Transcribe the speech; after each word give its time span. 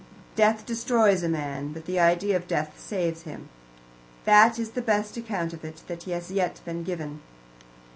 Death 0.35 0.65
destroys 0.65 1.21
a 1.21 1.29
man, 1.29 1.71
but 1.73 1.85
the 1.85 1.99
idea 1.99 2.35
of 2.35 2.47
death 2.47 2.79
saves 2.79 3.21
him 3.21 3.49
that 4.23 4.57
is 4.57 4.71
the 4.71 4.81
best 4.81 5.15
account 5.15 5.53
of 5.53 5.63
it 5.63 5.83
that 5.85 6.05
has 6.05 6.31
yet 6.31 6.59
been 6.65 6.83
given. 6.83 7.21